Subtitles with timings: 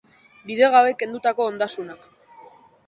[0.51, 2.11] Bidegabe kendutako ondasunak.